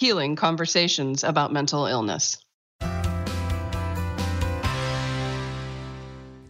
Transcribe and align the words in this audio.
healing 0.00 0.34
conversations 0.34 1.22
about 1.22 1.52
mental 1.52 1.84
illness. 1.84 2.38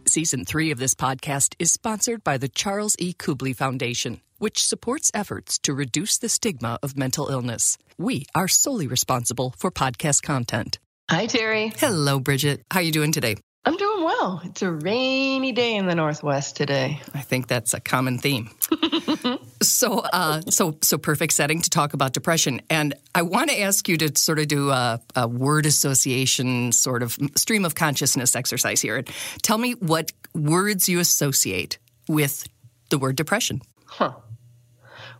Season 0.07 0.45
three 0.45 0.71
of 0.71 0.79
this 0.79 0.95
podcast 0.95 1.53
is 1.59 1.71
sponsored 1.71 2.23
by 2.23 2.37
the 2.37 2.47
Charles 2.47 2.95
E. 2.97 3.13
Kubly 3.13 3.53
Foundation, 3.53 4.21
which 4.39 4.65
supports 4.65 5.11
efforts 5.13 5.59
to 5.59 5.73
reduce 5.73 6.17
the 6.17 6.29
stigma 6.29 6.79
of 6.81 6.97
mental 6.97 7.27
illness. 7.27 7.77
We 7.97 8.25
are 8.33 8.47
solely 8.47 8.87
responsible 8.87 9.53
for 9.57 9.69
podcast 9.69 10.21
content. 10.21 10.79
Hi, 11.09 11.25
Terry. 11.25 11.73
Hello, 11.77 12.19
Bridget. 12.19 12.63
How 12.71 12.79
are 12.79 12.83
you 12.83 12.91
doing 12.93 13.11
today? 13.11 13.35
I'm 13.65 13.75
doing 13.77 14.03
well. 14.03 14.41
It's 14.45 14.61
a 14.61 14.71
rainy 14.71 15.51
day 15.51 15.75
in 15.75 15.85
the 15.85 15.95
Northwest 15.95 16.55
today. 16.55 17.01
I 17.13 17.19
think 17.19 17.47
that's 17.47 17.73
a 17.73 17.79
common 17.81 18.17
theme. 18.17 18.49
so, 19.81 19.97
uh, 19.99 20.41
so, 20.41 20.77
so 20.83 20.99
perfect 20.99 21.33
setting 21.33 21.59
to 21.59 21.69
talk 21.69 21.95
about 21.95 22.13
depression. 22.13 22.61
And 22.69 22.93
I 23.15 23.23
want 23.23 23.49
to 23.49 23.59
ask 23.59 23.89
you 23.89 23.97
to 23.97 24.15
sort 24.15 24.37
of 24.37 24.47
do 24.47 24.69
a, 24.69 25.01
a 25.15 25.27
word 25.27 25.65
association, 25.65 26.71
sort 26.71 27.01
of 27.01 27.17
stream 27.35 27.65
of 27.65 27.73
consciousness 27.73 28.35
exercise 28.35 28.79
here. 28.79 29.03
Tell 29.41 29.57
me 29.57 29.71
what 29.73 30.11
words 30.35 30.87
you 30.87 30.99
associate 30.99 31.79
with 32.07 32.47
the 32.91 32.99
word 32.99 33.15
depression. 33.15 33.61
Huh. 33.85 34.13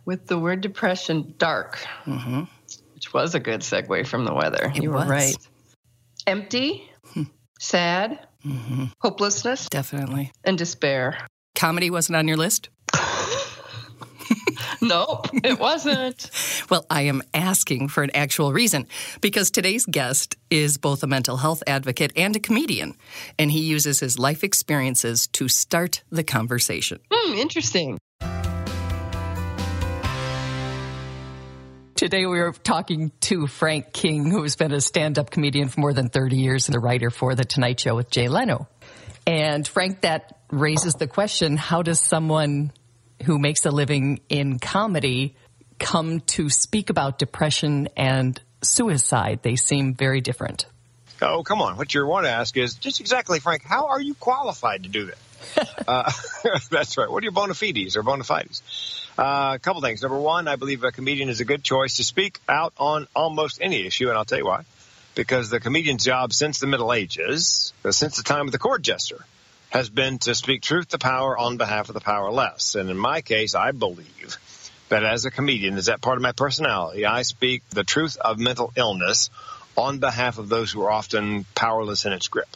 With 0.04 0.28
the 0.28 0.38
word 0.38 0.60
depression, 0.60 1.34
dark, 1.38 1.84
mm-hmm. 2.04 2.42
which 2.94 3.12
was 3.12 3.34
a 3.34 3.40
good 3.40 3.62
segue 3.62 4.06
from 4.06 4.24
the 4.24 4.32
weather. 4.32 4.70
It 4.76 4.84
you 4.84 4.92
was. 4.92 5.04
were 5.04 5.10
right. 5.10 5.36
Empty, 6.28 6.88
hmm. 7.14 7.24
sad, 7.58 8.28
mm-hmm. 8.46 8.84
hopelessness, 9.00 9.68
definitely, 9.68 10.30
and 10.44 10.56
despair. 10.56 11.26
Comedy 11.56 11.90
wasn't 11.90 12.14
on 12.14 12.28
your 12.28 12.36
list? 12.36 12.68
nope, 14.80 15.28
it 15.44 15.58
wasn't. 15.58 16.30
well, 16.70 16.86
I 16.90 17.02
am 17.02 17.22
asking 17.34 17.88
for 17.88 18.02
an 18.02 18.10
actual 18.14 18.52
reason 18.52 18.86
because 19.20 19.50
today's 19.50 19.86
guest 19.86 20.36
is 20.50 20.78
both 20.78 21.02
a 21.02 21.06
mental 21.06 21.36
health 21.36 21.62
advocate 21.66 22.12
and 22.16 22.36
a 22.36 22.40
comedian, 22.40 22.96
and 23.38 23.50
he 23.50 23.60
uses 23.60 24.00
his 24.00 24.18
life 24.18 24.44
experiences 24.44 25.26
to 25.28 25.48
start 25.48 26.02
the 26.10 26.24
conversation. 26.24 27.00
Hmm, 27.10 27.34
interesting. 27.34 27.98
Today 32.02 32.26
we 32.26 32.40
are 32.40 32.52
talking 32.52 33.12
to 33.20 33.46
Frank 33.46 33.92
King, 33.92 34.28
who 34.28 34.42
has 34.42 34.56
been 34.56 34.72
a 34.72 34.80
stand-up 34.80 35.30
comedian 35.30 35.68
for 35.68 35.80
more 35.80 35.92
than 35.92 36.08
30 36.08 36.36
years 36.36 36.68
and 36.68 36.74
a 36.74 36.80
writer 36.80 37.10
for 37.10 37.36
The 37.36 37.44
Tonight 37.44 37.78
Show 37.78 37.94
with 37.94 38.10
Jay 38.10 38.26
Leno. 38.26 38.66
And 39.24 39.68
Frank, 39.68 40.00
that 40.00 40.40
raises 40.50 40.94
the 40.94 41.06
question, 41.06 41.56
how 41.56 41.82
does 41.82 42.00
someone 42.00 42.72
who 43.22 43.38
makes 43.38 43.64
a 43.66 43.70
living 43.70 44.20
in 44.28 44.58
comedy 44.58 45.36
come 45.78 46.20
to 46.20 46.48
speak 46.50 46.90
about 46.90 47.18
depression 47.18 47.88
and 47.96 48.40
suicide? 48.62 49.40
They 49.42 49.56
seem 49.56 49.94
very 49.94 50.20
different. 50.20 50.66
Oh, 51.20 51.42
come 51.42 51.62
on. 51.62 51.76
What 51.76 51.94
you 51.94 52.04
want 52.06 52.26
to 52.26 52.30
ask 52.30 52.56
is 52.56 52.74
just 52.74 53.00
exactly, 53.00 53.38
Frank, 53.38 53.62
how 53.62 53.88
are 53.88 54.00
you 54.00 54.14
qualified 54.14 54.82
to 54.82 54.88
do 54.88 55.06
that? 55.06 55.84
uh, 55.88 56.10
that's 56.70 56.98
right. 56.98 57.10
What 57.10 57.22
are 57.22 57.24
your 57.24 57.32
bona 57.32 57.54
fides 57.54 57.96
or 57.96 58.02
bona 58.02 58.24
fides? 58.24 58.62
Uh, 59.16 59.52
a 59.54 59.58
couple 59.58 59.82
things. 59.82 60.02
Number 60.02 60.18
one, 60.18 60.48
I 60.48 60.56
believe 60.56 60.82
a 60.84 60.90
comedian 60.90 61.28
is 61.28 61.40
a 61.40 61.44
good 61.44 61.62
choice 61.62 61.98
to 61.98 62.04
speak 62.04 62.40
out 62.48 62.72
on 62.78 63.06
almost 63.14 63.58
any 63.60 63.86
issue, 63.86 64.08
and 64.08 64.16
I'll 64.16 64.24
tell 64.24 64.38
you 64.38 64.46
why. 64.46 64.64
Because 65.14 65.50
the 65.50 65.60
comedian's 65.60 66.04
job 66.04 66.32
since 66.32 66.58
the 66.58 66.66
Middle 66.66 66.92
Ages, 66.92 67.72
uh, 67.84 67.92
since 67.92 68.16
the 68.16 68.22
time 68.22 68.46
of 68.46 68.52
the 68.52 68.58
court 68.58 68.82
jester, 68.82 69.24
has 69.72 69.88
been 69.88 70.18
to 70.18 70.34
speak 70.34 70.60
truth 70.60 70.88
to 70.88 70.98
power 70.98 71.36
on 71.36 71.56
behalf 71.56 71.88
of 71.88 71.94
the 71.94 72.00
powerless. 72.00 72.74
And 72.74 72.90
in 72.90 72.96
my 72.96 73.22
case, 73.22 73.54
I 73.54 73.72
believe 73.72 74.36
that 74.90 75.02
as 75.02 75.24
a 75.24 75.30
comedian, 75.30 75.78
is 75.78 75.86
that 75.86 76.02
part 76.02 76.18
of 76.18 76.22
my 76.22 76.32
personality? 76.32 77.06
I 77.06 77.22
speak 77.22 77.66
the 77.70 77.82
truth 77.82 78.18
of 78.18 78.38
mental 78.38 78.70
illness 78.76 79.30
on 79.74 79.98
behalf 79.98 80.36
of 80.36 80.50
those 80.50 80.70
who 80.70 80.82
are 80.82 80.90
often 80.90 81.46
powerless 81.54 82.04
in 82.04 82.12
its 82.12 82.28
grip. 82.28 82.54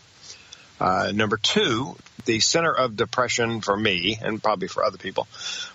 Uh, 0.78 1.10
number 1.15 1.38
two, 1.38 1.97
the 2.27 2.41
center 2.41 2.71
of 2.71 2.97
depression 2.97 3.62
for 3.62 3.75
me 3.75 4.19
and 4.21 4.43
probably 4.43 4.69
for 4.69 4.84
other 4.84 4.98
people 4.98 5.27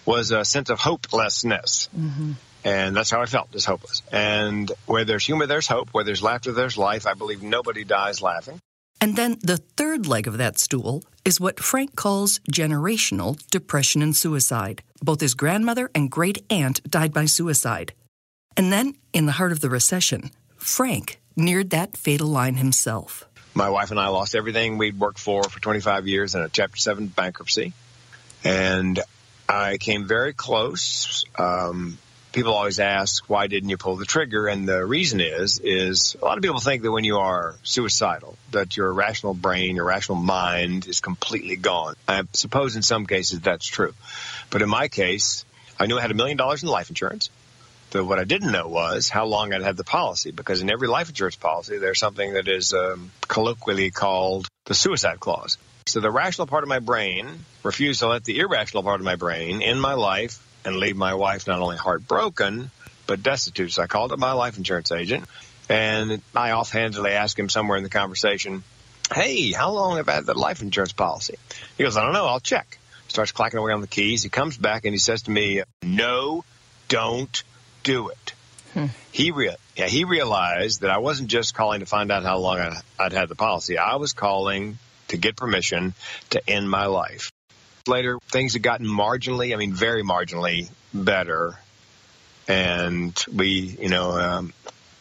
was 0.05 0.29
a 0.29 0.45
sense 0.45 0.69
of 0.69 0.79
hopelessness. 0.79 1.89
Mm-hmm. 1.97 2.33
And 2.63 2.95
that's 2.95 3.09
how 3.09 3.19
I 3.19 3.25
felt, 3.25 3.51
just 3.51 3.65
hopeless. 3.65 4.03
And 4.11 4.71
where 4.85 5.05
there's 5.05 5.25
humor, 5.25 5.47
there's 5.47 5.67
hope. 5.67 5.89
Where 5.91 6.03
there's 6.03 6.21
laughter, 6.21 6.51
there's 6.51 6.77
life. 6.77 7.07
I 7.07 7.15
believe 7.15 7.41
nobody 7.41 7.83
dies 7.83 8.21
laughing. 8.21 8.61
And 9.01 9.15
then 9.15 9.37
the 9.41 9.57
third 9.57 10.05
leg 10.05 10.27
of 10.27 10.37
that 10.37 10.59
stool 10.59 11.03
is 11.25 11.39
what 11.39 11.59
Frank 11.59 11.95
calls 11.95 12.39
generational 12.51 13.35
depression 13.49 14.03
and 14.03 14.15
suicide. 14.15 14.83
Both 15.01 15.21
his 15.21 15.33
grandmother 15.33 15.89
and 15.95 16.11
great 16.11 16.45
aunt 16.51 16.87
died 16.89 17.11
by 17.11 17.25
suicide. 17.25 17.93
And 18.55 18.71
then, 18.71 18.93
in 19.11 19.25
the 19.25 19.33
heart 19.33 19.51
of 19.51 19.61
the 19.61 19.69
recession, 19.71 20.29
Frank 20.55 21.19
neared 21.35 21.71
that 21.71 21.97
fatal 21.97 22.27
line 22.27 22.55
himself. 22.55 23.27
My 23.55 23.69
wife 23.69 23.89
and 23.89 23.99
I 23.99 24.09
lost 24.09 24.35
everything 24.35 24.77
we'd 24.77 24.99
worked 24.99 25.19
for 25.19 25.43
for 25.43 25.59
25 25.59 26.07
years 26.07 26.35
in 26.35 26.41
a 26.41 26.49
Chapter 26.49 26.77
7 26.77 27.07
bankruptcy. 27.07 27.73
And 28.43 28.99
I 29.49 29.77
came 29.77 30.07
very 30.07 30.33
close. 30.33 31.25
Um, 31.39 31.97
people 32.31 32.53
always 32.53 32.79
ask, 32.79 33.29
why 33.29 33.47
didn't 33.47 33.69
you 33.69 33.77
pull 33.77 33.95
the 33.95 34.05
trigger? 34.05 34.47
And 34.47 34.67
the 34.67 34.85
reason 34.85 35.19
is, 35.19 35.59
is 35.63 36.15
a 36.21 36.25
lot 36.25 36.37
of 36.37 36.43
people 36.43 36.59
think 36.59 36.83
that 36.83 36.91
when 36.91 37.03
you 37.03 37.17
are 37.17 37.55
suicidal, 37.63 38.37
that 38.51 38.77
your 38.77 38.91
rational 38.93 39.33
brain, 39.33 39.75
your 39.75 39.85
rational 39.85 40.17
mind 40.17 40.87
is 40.87 41.01
completely 41.01 41.55
gone. 41.55 41.95
I 42.07 42.23
suppose 42.33 42.75
in 42.75 42.81
some 42.81 43.05
cases 43.05 43.41
that's 43.41 43.65
true. 43.65 43.93
But 44.49 44.61
in 44.61 44.69
my 44.69 44.87
case, 44.87 45.45
I 45.79 45.87
knew 45.87 45.97
I 45.97 46.01
had 46.01 46.11
a 46.11 46.15
million 46.15 46.37
dollars 46.37 46.63
in 46.63 46.69
life 46.69 46.89
insurance. 46.89 47.29
But 47.91 48.05
what 48.05 48.19
I 48.19 48.23
didn't 48.23 48.53
know 48.53 48.69
was 48.69 49.09
how 49.09 49.25
long 49.25 49.53
I'd 49.53 49.63
had 49.63 49.75
the 49.75 49.83
policy, 49.83 50.31
because 50.31 50.61
in 50.61 50.71
every 50.71 50.87
life 50.87 51.09
insurance 51.09 51.35
policy, 51.35 51.77
there's 51.77 51.99
something 51.99 52.33
that 52.33 52.47
is 52.47 52.73
um, 52.73 53.11
colloquially 53.27 53.91
called 53.91 54.47
the 54.65 54.73
suicide 54.73 55.19
clause. 55.19 55.57
So 55.87 55.99
the 55.99 56.11
rational 56.11 56.47
part 56.47 56.63
of 56.63 56.69
my 56.69 56.79
brain 56.79 57.27
refused 57.63 57.99
to 57.99 58.07
let 58.07 58.23
the 58.23 58.39
irrational 58.39 58.83
part 58.83 59.01
of 59.01 59.05
my 59.05 59.17
brain 59.17 59.61
in 59.61 59.77
my 59.77 59.95
life 59.95 60.41
and 60.65 60.77
leave 60.77 60.95
my 60.95 61.13
wife 61.13 61.47
not 61.47 61.59
only 61.59 61.77
heartbroken, 61.77 62.71
but 63.07 63.23
destitute. 63.23 63.71
So 63.73 63.83
I 63.83 63.87
called 63.87 64.11
up 64.11 64.19
my 64.19 64.33
life 64.33 64.57
insurance 64.57 64.91
agent 64.91 65.25
and 65.69 66.21
I 66.35 66.51
offhandedly 66.51 67.11
asked 67.11 67.37
him 67.37 67.49
somewhere 67.49 67.77
in 67.77 67.83
the 67.83 67.89
conversation, 67.89 68.63
Hey, 69.13 69.51
how 69.51 69.71
long 69.71 69.97
have 69.97 70.07
I 70.07 70.13
had 70.13 70.25
the 70.25 70.33
life 70.33 70.61
insurance 70.61 70.93
policy? 70.93 71.35
He 71.77 71.83
goes, 71.83 71.97
I 71.97 72.03
don't 72.03 72.13
know. 72.13 72.25
I'll 72.25 72.39
check. 72.39 72.77
Starts 73.09 73.33
clacking 73.33 73.59
away 73.59 73.73
on 73.73 73.81
the 73.81 73.87
keys. 73.87 74.23
He 74.23 74.29
comes 74.29 74.57
back 74.57 74.85
and 74.85 74.93
he 74.93 74.97
says 74.99 75.23
to 75.23 75.31
me, 75.31 75.63
No, 75.83 76.45
don't 76.87 77.43
do 77.83 78.09
it. 78.09 78.33
Hmm. 78.73 78.85
He 79.11 79.31
re- 79.31 79.55
yeah, 79.75 79.87
he 79.87 80.05
realized 80.05 80.81
that 80.81 80.91
I 80.91 80.99
wasn't 80.99 81.29
just 81.29 81.53
calling 81.53 81.81
to 81.81 81.85
find 81.85 82.11
out 82.11 82.23
how 82.23 82.37
long 82.37 82.59
I'd, 82.59 82.81
I'd 82.97 83.13
had 83.13 83.27
the 83.27 83.35
policy. 83.35 83.77
I 83.77 83.95
was 83.95 84.13
calling 84.13 84.77
to 85.09 85.17
get 85.17 85.35
permission 85.35 85.93
to 86.29 86.49
end 86.49 86.69
my 86.69 86.85
life. 86.85 87.30
Later, 87.87 88.19
things 88.31 88.53
had 88.53 88.63
gotten 88.63 88.85
marginally, 88.85 89.53
I 89.53 89.57
mean, 89.57 89.73
very 89.73 90.03
marginally 90.03 90.69
better. 90.93 91.57
And 92.47 93.17
we, 93.33 93.77
you 93.79 93.89
know, 93.89 94.11
um, 94.11 94.53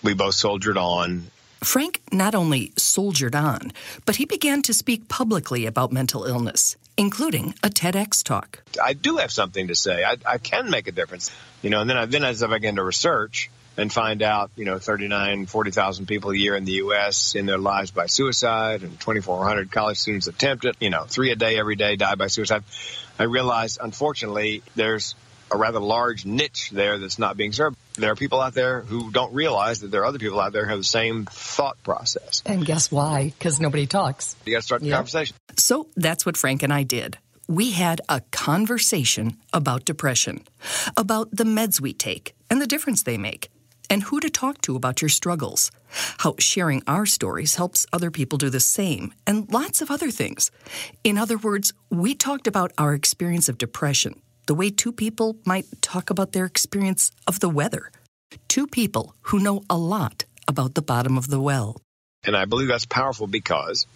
we 0.02 0.14
both 0.14 0.34
soldiered 0.34 0.76
on. 0.76 1.30
Frank 1.62 2.00
not 2.12 2.34
only 2.34 2.72
soldiered 2.76 3.34
on, 3.34 3.72
but 4.06 4.16
he 4.16 4.24
began 4.24 4.62
to 4.62 4.72
speak 4.72 5.08
publicly 5.08 5.66
about 5.66 5.92
mental 5.92 6.24
illness, 6.24 6.76
including 6.96 7.54
a 7.62 7.68
TEDx 7.68 8.22
talk. 8.22 8.62
I 8.82 8.94
do 8.94 9.18
have 9.18 9.30
something 9.30 9.68
to 9.68 9.74
say. 9.74 10.04
I, 10.04 10.16
I 10.24 10.38
can 10.38 10.70
make 10.70 10.88
a 10.88 10.92
difference. 10.92 11.30
You 11.62 11.70
know, 11.70 11.80
and 11.80 11.90
then, 11.90 11.96
I, 11.98 12.06
then 12.06 12.24
as 12.24 12.42
I 12.42 12.46
began 12.46 12.76
to 12.76 12.82
research, 12.82 13.50
and 13.76 13.92
find 13.92 14.22
out, 14.22 14.50
you 14.56 14.64
know, 14.64 14.78
39, 14.78 15.46
40,000 15.46 16.06
people 16.06 16.30
a 16.30 16.36
year 16.36 16.56
in 16.56 16.64
the 16.64 16.72
U.S. 16.72 17.34
in 17.34 17.46
their 17.46 17.58
lives 17.58 17.90
by 17.90 18.06
suicide 18.06 18.82
and 18.82 18.98
2,400 19.00 19.70
college 19.70 19.98
students 19.98 20.26
attempt 20.26 20.64
it, 20.64 20.76
you 20.80 20.90
know, 20.90 21.04
three 21.04 21.30
a 21.30 21.36
day 21.36 21.58
every 21.58 21.76
day 21.76 21.96
die 21.96 22.14
by 22.14 22.26
suicide. 22.26 22.64
I 23.18 23.24
realized, 23.24 23.78
unfortunately, 23.80 24.62
there's 24.76 25.14
a 25.52 25.56
rather 25.56 25.80
large 25.80 26.24
niche 26.24 26.70
there 26.70 26.98
that's 26.98 27.18
not 27.18 27.36
being 27.36 27.52
served. 27.52 27.76
There 27.94 28.10
are 28.12 28.16
people 28.16 28.40
out 28.40 28.54
there 28.54 28.82
who 28.82 29.10
don't 29.10 29.34
realize 29.34 29.80
that 29.80 29.90
there 29.90 30.02
are 30.02 30.06
other 30.06 30.18
people 30.18 30.40
out 30.40 30.52
there 30.52 30.64
who 30.64 30.70
have 30.70 30.78
the 30.78 30.84
same 30.84 31.26
thought 31.26 31.82
process. 31.82 32.42
And 32.46 32.64
guess 32.64 32.90
why? 32.92 33.32
Because 33.36 33.60
nobody 33.60 33.86
talks. 33.86 34.36
You 34.44 34.52
got 34.52 34.60
to 34.60 34.66
start 34.66 34.82
the 34.82 34.90
conversation. 34.90 35.36
So 35.56 35.88
that's 35.96 36.24
what 36.24 36.36
Frank 36.36 36.62
and 36.62 36.72
I 36.72 36.82
did. 36.84 37.18
We 37.48 37.72
had 37.72 38.00
a 38.08 38.20
conversation 38.30 39.38
about 39.52 39.84
depression, 39.84 40.44
about 40.96 41.30
the 41.32 41.44
meds 41.44 41.80
we 41.80 41.92
take 41.92 42.34
and 42.48 42.62
the 42.62 42.66
difference 42.66 43.02
they 43.02 43.18
make 43.18 43.50
and 43.90 44.04
who 44.04 44.20
to 44.20 44.30
talk 44.30 44.60
to 44.62 44.76
about 44.76 45.02
your 45.02 45.08
struggles, 45.08 45.72
how 46.18 46.34
sharing 46.38 46.82
our 46.86 47.04
stories 47.04 47.56
helps 47.56 47.86
other 47.92 48.10
people 48.10 48.38
do 48.38 48.48
the 48.48 48.60
same, 48.60 49.12
and 49.26 49.52
lots 49.52 49.82
of 49.82 49.90
other 49.90 50.10
things. 50.10 50.50
In 51.02 51.18
other 51.18 51.36
words, 51.36 51.72
we 51.90 52.14
talked 52.14 52.46
about 52.46 52.72
our 52.78 52.94
experience 52.94 53.48
of 53.48 53.58
depression, 53.58 54.22
the 54.46 54.54
way 54.54 54.70
two 54.70 54.92
people 54.92 55.36
might 55.44 55.66
talk 55.82 56.08
about 56.08 56.32
their 56.32 56.46
experience 56.46 57.10
of 57.26 57.40
the 57.40 57.48
weather. 57.48 57.90
Two 58.46 58.68
people 58.68 59.16
who 59.22 59.40
know 59.40 59.62
a 59.68 59.76
lot 59.76 60.24
about 60.46 60.74
the 60.74 60.82
bottom 60.82 61.18
of 61.18 61.28
the 61.28 61.40
well. 61.40 61.82
And 62.24 62.36
I 62.36 62.44
believe 62.44 62.68
that's 62.68 62.86
powerful 62.86 63.26
because 63.26 63.86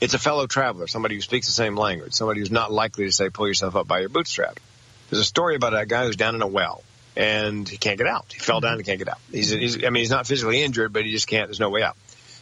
it's 0.00 0.14
a 0.14 0.18
fellow 0.18 0.46
traveler, 0.46 0.86
somebody 0.86 1.14
who 1.16 1.20
speaks 1.20 1.46
the 1.46 1.52
same 1.52 1.76
language, 1.76 2.12
somebody 2.12 2.40
who's 2.40 2.50
not 2.50 2.70
likely 2.70 3.06
to 3.06 3.12
say, 3.12 3.30
pull 3.30 3.48
yourself 3.48 3.74
up 3.74 3.88
by 3.88 4.00
your 4.00 4.08
bootstrap. 4.08 4.60
There's 5.08 5.20
a 5.20 5.24
story 5.24 5.56
about 5.56 5.76
a 5.76 5.86
guy 5.86 6.06
who's 6.06 6.16
down 6.16 6.34
in 6.34 6.42
a 6.42 6.46
well 6.46 6.82
and 7.16 7.68
he 7.68 7.76
can't 7.76 7.98
get 7.98 8.06
out. 8.06 8.26
He 8.32 8.38
fell 8.38 8.60
down 8.60 8.74
and 8.74 8.84
can't 8.84 8.98
get 8.98 9.08
out. 9.08 9.18
He's, 9.30 9.50
he's, 9.50 9.84
I 9.84 9.90
mean, 9.90 10.02
he's 10.02 10.10
not 10.10 10.26
physically 10.26 10.62
injured, 10.62 10.92
but 10.92 11.04
he 11.04 11.12
just 11.12 11.26
can't. 11.26 11.48
There's 11.48 11.60
no 11.60 11.70
way 11.70 11.82
out. 11.82 11.96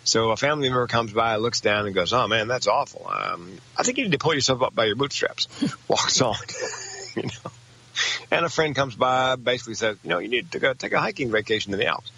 So 0.04 0.30
a 0.30 0.36
family 0.36 0.68
member 0.68 0.86
comes 0.86 1.12
by, 1.12 1.36
looks 1.36 1.60
down, 1.60 1.86
and 1.86 1.94
goes, 1.94 2.12
"Oh 2.12 2.26
man, 2.26 2.48
that's 2.48 2.66
awful. 2.66 3.08
Um, 3.08 3.58
I 3.76 3.82
think 3.82 3.98
you 3.98 4.04
need 4.04 4.12
to 4.12 4.18
pull 4.18 4.34
yourself 4.34 4.62
up 4.62 4.74
by 4.74 4.86
your 4.86 4.96
bootstraps." 4.96 5.46
Walks 5.88 6.20
on, 6.20 6.34
you 7.16 7.22
know. 7.22 7.50
And 8.30 8.44
a 8.44 8.48
friend 8.48 8.74
comes 8.74 8.96
by, 8.96 9.36
basically 9.36 9.74
says, 9.74 9.96
"You 10.02 10.10
know, 10.10 10.18
you 10.18 10.28
need 10.28 10.52
to 10.52 10.58
go 10.58 10.74
take 10.74 10.92
a 10.92 11.00
hiking 11.00 11.30
vacation 11.30 11.72
in 11.72 11.78
the 11.78 11.86
Alps." 11.86 12.10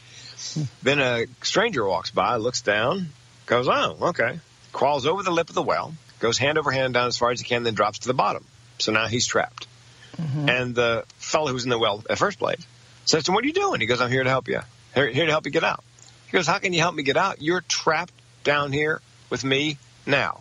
then 0.83 0.99
a 0.99 1.27
stranger 1.43 1.87
walks 1.87 2.11
by, 2.11 2.37
looks 2.37 2.63
down, 2.63 3.09
goes, 3.47 3.69
"Oh, 3.69 3.97
okay." 4.09 4.41
Crawls 4.73 5.07
over 5.07 5.23
the 5.23 5.31
lip 5.31 5.51
of 5.51 5.55
the 5.55 5.63
well, 5.63 5.95
goes 6.21 6.39
hand 6.39 6.59
over 6.59 6.71
hand 6.71 6.95
down 6.95 7.09
as 7.09 7.19
far 7.19 7.31
as 7.31 7.41
he 7.41 7.47
can, 7.47 7.65
then 7.65 7.75
drops 7.75 8.01
to 8.01 8.09
the 8.09 8.15
bottom. 8.15 8.45
So 8.79 8.93
now 8.93 9.07
he's 9.07 9.27
trapped. 9.27 9.69
Mm-hmm. 10.17 10.49
And 10.49 10.75
the 10.75 11.05
fellow 11.19 11.53
who's 11.53 11.65
in 11.65 11.71
the 11.71 11.79
well 11.79 12.03
at 12.09 12.19
first 12.19 12.39
place 12.39 12.67
says 13.05 13.25
to 13.25 13.31
him, 13.31 13.35
What 13.35 13.45
are 13.45 13.47
you 13.47 13.53
doing? 13.53 13.81
He 13.81 13.87
goes, 13.87 14.01
I'm 14.01 14.11
here 14.11 14.25
to 14.25 14.31
help 14.31 14.49
you. 14.49 14.61
Here, 14.95 15.09
here 15.09 15.27
to 15.27 15.31
help 15.31 15.47
you 15.47 15.53
get 15.53 15.65
out. 15.65 15.85
He 16.27 16.33
goes, 16.33 16.47
How 16.47 16.59
can 16.59 16.73
you 16.73 16.81
help 16.81 16.95
me 16.95 17.03
get 17.03 17.17
out? 17.17 17.41
You're 17.43 17.63
trapped 17.63 18.15
down 18.43 18.73
here 18.73 19.01
with 19.31 19.45
me 19.45 19.79
now. 20.07 20.41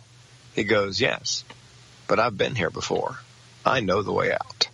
He 0.54 0.64
goes, 0.64 1.00
Yes, 1.00 1.44
but 2.06 2.18
I've 2.18 2.38
been 2.38 2.54
here 2.54 2.70
before. 2.70 3.18
I 3.64 3.80
know 3.80 4.02
the 4.02 4.12
way 4.12 4.32
out. 4.32 4.68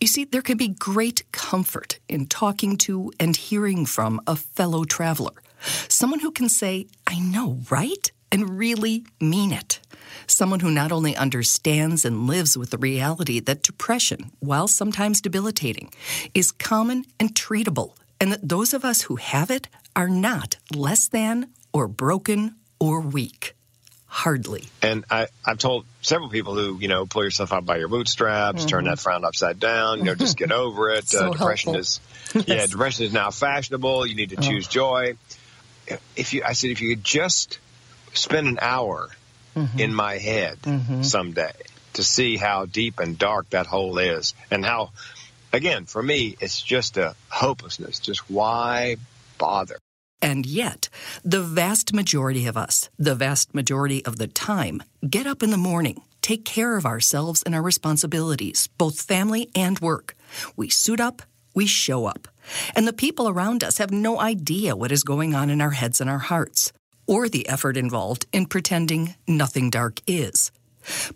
You 0.00 0.08
see, 0.08 0.24
there 0.24 0.42
can 0.42 0.56
be 0.56 0.68
great 0.68 1.22
comfort 1.30 2.00
in 2.08 2.26
talking 2.26 2.76
to 2.78 3.12
and 3.20 3.36
hearing 3.36 3.86
from 3.86 4.20
a 4.26 4.34
fellow 4.34 4.84
traveler. 4.84 5.34
Someone 5.88 6.18
who 6.18 6.32
can 6.32 6.48
say, 6.48 6.88
I 7.06 7.20
know, 7.20 7.60
right? 7.70 8.10
And 8.32 8.58
really 8.58 9.04
mean 9.20 9.52
it 9.52 9.78
someone 10.26 10.60
who 10.60 10.70
not 10.70 10.92
only 10.92 11.16
understands 11.16 12.04
and 12.04 12.26
lives 12.26 12.56
with 12.56 12.70
the 12.70 12.78
reality 12.78 13.40
that 13.40 13.62
depression, 13.62 14.30
while 14.40 14.68
sometimes 14.68 15.20
debilitating, 15.20 15.92
is 16.34 16.52
common 16.52 17.04
and 17.20 17.34
treatable, 17.34 17.94
and 18.20 18.32
that 18.32 18.48
those 18.48 18.72
of 18.72 18.84
us 18.84 19.02
who 19.02 19.16
have 19.16 19.50
it 19.50 19.68
are 19.94 20.08
not 20.08 20.56
less 20.74 21.08
than 21.08 21.48
or 21.72 21.88
broken 21.88 22.54
or 22.78 23.00
weak. 23.00 23.54
Hardly. 24.06 24.68
And 24.82 25.06
I, 25.10 25.28
I've 25.44 25.56
told 25.56 25.86
several 26.02 26.28
people 26.28 26.54
who, 26.54 26.78
you 26.78 26.88
know, 26.88 27.06
pull 27.06 27.24
yourself 27.24 27.50
out 27.50 27.64
by 27.64 27.78
your 27.78 27.88
bootstraps, 27.88 28.60
mm-hmm. 28.60 28.68
turn 28.68 28.84
that 28.84 28.98
frown 28.98 29.24
upside 29.24 29.58
down, 29.58 30.00
you 30.00 30.04
know, 30.04 30.14
just 30.14 30.36
get 30.36 30.52
over 30.52 30.90
it. 30.90 31.08
so 31.08 31.28
uh, 31.28 31.30
depression 31.30 31.72
helpful. 31.72 31.80
is, 32.34 32.46
yeah, 32.46 32.66
depression 32.66 33.06
is 33.06 33.12
now 33.14 33.30
fashionable. 33.30 34.04
You 34.04 34.14
need 34.14 34.30
to 34.30 34.36
choose 34.36 34.66
oh. 34.68 34.70
joy. 34.70 35.14
If 36.14 36.34
you, 36.34 36.42
I 36.46 36.52
said, 36.52 36.70
if 36.70 36.82
you 36.82 36.94
could 36.94 37.04
just 37.04 37.58
spend 38.14 38.46
an 38.46 38.58
hour 38.60 39.08
mm-hmm. 39.54 39.78
in 39.78 39.94
my 39.94 40.18
head 40.18 40.58
mm-hmm. 40.62 41.02
someday 41.02 41.52
to 41.94 42.02
see 42.02 42.36
how 42.36 42.66
deep 42.66 42.98
and 42.98 43.18
dark 43.18 43.50
that 43.50 43.66
hole 43.66 43.98
is 43.98 44.34
and 44.50 44.64
how, 44.64 44.90
again, 45.52 45.84
for 45.84 46.02
me, 46.02 46.36
it's 46.40 46.60
just 46.60 46.96
a 46.96 47.14
hopelessness. 47.28 47.98
Just 47.98 48.30
why 48.30 48.96
bother? 49.38 49.78
And 50.20 50.46
yet, 50.46 50.88
the 51.24 51.42
vast 51.42 51.92
majority 51.92 52.46
of 52.46 52.56
us, 52.56 52.88
the 52.98 53.14
vast 53.14 53.54
majority 53.54 54.04
of 54.06 54.16
the 54.16 54.28
time, 54.28 54.82
get 55.08 55.26
up 55.26 55.42
in 55.42 55.50
the 55.50 55.56
morning, 55.56 56.02
take 56.20 56.44
care 56.44 56.76
of 56.76 56.86
ourselves 56.86 57.42
and 57.42 57.54
our 57.54 57.62
responsibilities, 57.62 58.68
both 58.78 59.02
family 59.02 59.50
and 59.54 59.80
work. 59.80 60.16
We 60.56 60.70
suit 60.70 61.00
up, 61.00 61.22
we 61.54 61.66
show 61.66 62.06
up. 62.06 62.28
And 62.74 62.86
the 62.86 62.92
people 62.92 63.28
around 63.28 63.64
us 63.64 63.78
have 63.78 63.90
no 63.90 64.20
idea 64.20 64.76
what 64.76 64.92
is 64.92 65.02
going 65.02 65.34
on 65.34 65.50
in 65.50 65.60
our 65.60 65.70
heads 65.70 66.00
and 66.00 66.08
our 66.08 66.18
hearts 66.18 66.72
or 67.06 67.28
the 67.28 67.48
effort 67.48 67.76
involved 67.76 68.26
in 68.32 68.46
pretending 68.46 69.14
nothing 69.26 69.70
dark 69.70 70.00
is. 70.06 70.50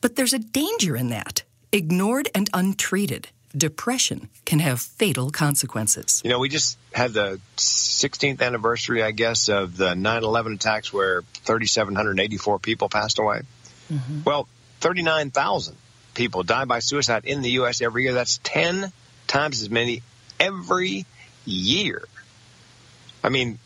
But 0.01 0.17
there's 0.17 0.33
a 0.33 0.39
danger 0.39 0.97
in 0.97 1.09
that. 1.09 1.43
Ignored 1.73 2.29
and 2.35 2.49
untreated, 2.55 3.29
depression 3.57 4.29
can 4.45 4.61
have 4.61 4.81
fatal 4.81 5.31
consequences. 5.31 6.23
You 6.25 6.31
know, 6.31 6.39
we 6.39 6.49
just 6.49 6.79
had 6.93 7.13
the 7.13 7.41
16th 7.57 8.41
anniversary, 8.41 9.03
I 9.03 9.11
guess, 9.11 9.49
of 9.49 9.77
the 9.77 9.95
9 9.95 10.25
11 10.25 10.55
attacks 10.55 10.93
where 10.93 11.23
3,784 11.45 12.59
people 12.61 12.89
passed 12.89 13.19
away. 13.19 13.43
Mm-hmm. 13.93 14.21
Well, 14.25 14.49
39,000 14.81 15.77
people 16.15 16.43
die 16.43 16.65
by 16.65 16.79
suicide 16.79 17.25
in 17.25 17.43
the 17.43 17.51
U.S. 17.51 17.83
every 17.83 18.05
year. 18.05 18.15
That's 18.15 18.39
10 18.43 18.93
times 19.27 19.61
as 19.61 19.71
many 19.71 20.03
every 20.39 21.07
year. 21.45 22.05
I 23.23 23.29
mean, 23.29 23.59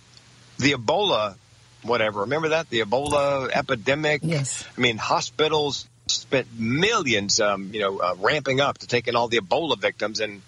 the 0.58 0.72
Ebola 0.72 1.36
whatever. 1.82 2.20
Remember 2.20 2.50
that 2.50 2.68
the 2.70 2.80
Ebola 2.80 3.50
epidemic? 3.50 4.20
Yes. 4.24 4.66
I 4.76 4.80
mean, 4.80 4.98
hospitals 4.98 5.86
spent 6.06 6.46
millions, 6.58 7.40
um, 7.40 7.70
you 7.72 7.80
know, 7.80 7.98
uh, 7.98 8.14
ramping 8.18 8.60
up 8.60 8.78
to 8.78 8.86
take 8.86 9.08
in 9.08 9.16
all 9.16 9.28
the 9.28 9.38
Ebola 9.38 9.78
victims, 9.78 10.20
and 10.20 10.42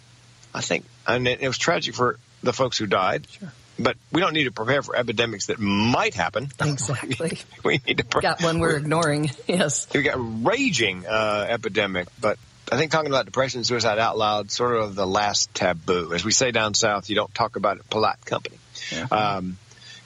I 0.55 0.61
think, 0.61 0.84
and 1.06 1.26
it, 1.26 1.40
it 1.40 1.49
was 1.49 1.58
tragic 1.58 1.94
for 1.94 2.19
the 2.43 2.52
folks 2.52 2.79
who 2.79 2.87
died. 2.87 3.26
Sure. 3.31 3.52
But 3.79 3.96
we 4.12 4.20
don't 4.20 4.34
need 4.34 4.44
to 4.44 4.52
prepare 4.52 4.82
for 4.82 4.94
epidemics 4.94 5.46
that 5.46 5.58
might 5.58 6.14
happen. 6.14 6.50
Exactly. 6.61 7.38
we 7.64 7.81
need 7.87 7.99
to. 7.99 8.05
Pre- 8.05 8.23
got 8.23 8.43
one 8.43 8.58
we're 8.61 8.76
ignoring. 8.76 9.31
Yes. 9.46 9.87
We 9.94 10.02
got 10.02 10.17
raging 10.19 11.06
uh, 11.06 11.46
epidemic, 11.49 12.08
but 12.20 12.38
I 12.70 12.76
think 12.76 12.90
talking 12.93 13.11
about 13.11 13.25
depression 13.25 13.58
and 13.58 13.67
suicide 13.67 13.99
out 13.99 14.17
loud, 14.17 14.50
sort 14.50 14.76
of 14.76 14.94
the 14.94 15.06
last 15.06 15.52
taboo. 15.55 16.12
As 16.14 16.25
we 16.25 16.32
say 16.32 16.52
down 16.52 16.75
south, 16.75 17.11
you 17.11 17.17
don't 17.17 17.34
talk 17.34 17.56
about 17.56 17.79
it 17.79 17.90
polite 17.90 18.25
company. 18.25 18.56
Yeah. 18.90 19.06
Um, 19.11 19.58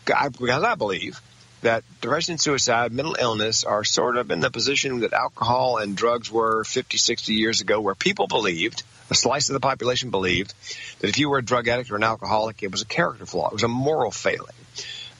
because 0.06 0.62
I 0.62 0.75
believe 0.75 1.20
that 1.62 1.85
depression 2.00 2.32
and 2.32 2.41
suicide, 2.41 2.93
mental 2.93 3.17
illness 3.19 3.64
are 3.64 3.85
sort 3.85 4.17
of 4.17 4.31
in 4.31 4.41
the 4.41 4.50
position 4.50 5.00
that 5.00 5.12
alcohol 5.12 5.79
and 5.79 5.97
drugs 5.97 6.31
were 6.31 6.64
50, 6.64 6.97
60 6.97 7.35
years 7.35 7.61
ago, 7.61 7.81
where 7.81 7.95
people 7.95 8.26
believed, 8.26 8.83
a 9.11 9.14
slice 9.14 9.49
of 9.49 9.54
the 9.54 9.61
population 9.61 10.11
believed, 10.11 10.54
that 11.00 11.09
if 11.09 11.19
you 11.19 11.28
were 11.28 11.38
a 11.38 11.45
drug 11.45 11.69
addict 11.69 11.90
or 11.90 11.97
an 11.97 12.04
alcoholic, 12.04 12.62
it 12.62 12.71
was 12.71 12.83
a 12.83 12.87
character 12.87 13.26
flaw, 13.26 13.49
it 13.49 13.52
was 13.52 13.62
a 13.62 13.69
moral 13.69 14.11
failing. 14.11 14.54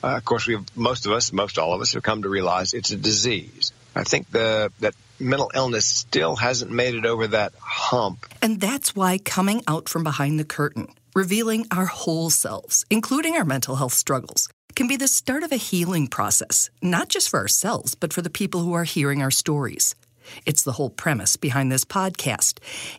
Uh, 0.04 0.16
of 0.16 0.25
course, 0.25 0.46
we 0.46 0.58
most 0.75 1.06
of 1.06 1.12
us, 1.12 1.32
most 1.32 1.58
all 1.58 1.72
of 1.72 1.80
us, 1.80 1.94
have 1.94 2.02
come 2.02 2.22
to 2.22 2.28
realize 2.28 2.75
it's 2.75 2.90
a 2.90 2.96
disease. 2.96 3.72
I 3.94 4.04
think 4.04 4.30
the 4.30 4.70
that 4.80 4.94
mental 5.18 5.50
illness 5.54 5.87
still 5.87 6.37
hasn't 6.37 6.70
made 6.70 6.94
it 6.94 7.06
over 7.06 7.28
that 7.28 7.54
hump. 7.58 8.26
And 8.42 8.61
that's 8.61 8.94
why 8.94 9.18
coming 9.18 9.62
out 9.66 9.88
from 9.88 10.04
behind 10.04 10.38
the 10.38 10.44
curtain, 10.44 10.88
revealing 11.14 11.66
our 11.70 11.87
whole 11.87 12.28
selves, 12.30 12.84
including 12.90 13.37
our 13.37 13.44
mental 13.44 13.76
health 13.76 13.94
struggles, 13.94 14.49
can 14.76 14.87
be 14.87 14.97
the 14.97 15.09
start 15.09 15.42
of 15.42 15.50
a 15.50 15.56
healing 15.56 16.06
process, 16.06 16.71
not 16.83 17.09
just 17.09 17.30
for 17.30 17.40
ourselves, 17.40 17.95
but 17.95 18.12
for 18.12 18.23
the 18.23 18.30
people 18.30 18.61
who 18.61 18.75
are 18.75 18.85
hearing 18.85 19.23
our 19.23 19.30
stories. 19.30 19.97
It's 20.45 20.62
the 20.62 20.73
whole 20.73 20.90
premise 20.90 21.37
behind 21.37 21.73
this 21.73 21.85
podcast 21.85 22.59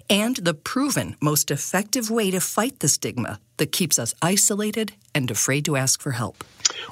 and 0.09 0.37
the 0.37 0.55
proven 0.55 1.15
most 1.21 1.51
effective 1.51 2.09
way 2.09 2.31
to 2.31 2.39
fight 2.39 2.79
the 2.79 2.87
stigma 2.87 3.39
that 3.57 3.71
keeps 3.71 3.99
us 3.99 4.15
isolated 4.21 4.93
and 5.13 5.29
afraid 5.29 5.65
to 5.65 5.75
ask 5.75 6.01
for 6.01 6.11
help. 6.11 6.43